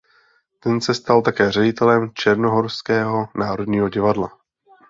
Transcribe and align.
Ten 0.59 0.81
se 0.81 0.93
stal 0.93 1.21
také 1.21 1.51
ředitelem 1.51 2.09
Černohorského 2.13 3.27
národního 3.35 3.89
divadla. 3.89 4.29